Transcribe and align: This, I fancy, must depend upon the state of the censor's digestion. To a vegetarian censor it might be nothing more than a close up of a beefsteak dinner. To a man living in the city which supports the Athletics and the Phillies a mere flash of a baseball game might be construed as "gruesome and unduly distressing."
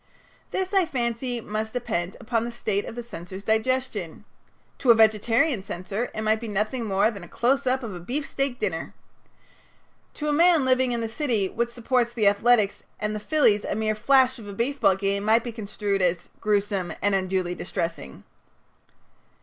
This, 0.49 0.73
I 0.73 0.87
fancy, 0.87 1.39
must 1.41 1.73
depend 1.73 2.17
upon 2.19 2.43
the 2.43 2.49
state 2.51 2.85
of 2.85 2.95
the 2.95 3.03
censor's 3.03 3.43
digestion. 3.43 4.25
To 4.79 4.89
a 4.89 4.95
vegetarian 4.95 5.61
censor 5.61 6.09
it 6.15 6.21
might 6.23 6.39
be 6.39 6.47
nothing 6.47 6.85
more 6.85 7.11
than 7.11 7.23
a 7.23 7.27
close 7.27 7.67
up 7.67 7.83
of 7.83 7.93
a 7.93 7.99
beefsteak 7.99 8.57
dinner. 8.57 8.95
To 10.15 10.27
a 10.27 10.33
man 10.33 10.65
living 10.65 10.91
in 10.91 11.01
the 11.01 11.07
city 11.07 11.49
which 11.49 11.69
supports 11.69 12.13
the 12.13 12.25
Athletics 12.27 12.81
and 12.99 13.15
the 13.15 13.19
Phillies 13.19 13.63
a 13.63 13.75
mere 13.75 13.93
flash 13.93 14.39
of 14.39 14.47
a 14.47 14.53
baseball 14.53 14.95
game 14.95 15.23
might 15.23 15.43
be 15.43 15.51
construed 15.51 16.01
as 16.01 16.29
"gruesome 16.39 16.91
and 17.03 17.13
unduly 17.13 17.53
distressing." 17.53 18.23